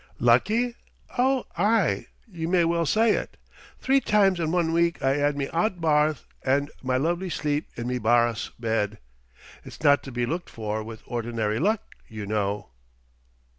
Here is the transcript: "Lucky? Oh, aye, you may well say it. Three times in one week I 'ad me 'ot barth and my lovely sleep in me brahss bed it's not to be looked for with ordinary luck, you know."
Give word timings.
"Lucky? 0.17 0.77
Oh, 1.15 1.45
aye, 1.55 2.07
you 2.27 2.47
may 2.47 2.65
well 2.65 2.87
say 2.87 3.11
it. 3.11 3.37
Three 3.77 3.99
times 4.01 4.39
in 4.39 4.51
one 4.51 4.73
week 4.73 4.99
I 5.03 5.19
'ad 5.19 5.37
me 5.37 5.47
'ot 5.49 5.79
barth 5.79 6.25
and 6.41 6.71
my 6.81 6.97
lovely 6.97 7.29
sleep 7.29 7.67
in 7.77 7.85
me 7.87 7.99
brahss 7.99 8.49
bed 8.59 8.97
it's 9.63 9.83
not 9.83 10.01
to 10.01 10.11
be 10.11 10.25
looked 10.25 10.49
for 10.49 10.83
with 10.83 11.03
ordinary 11.05 11.59
luck, 11.59 11.83
you 12.07 12.25
know." 12.25 12.71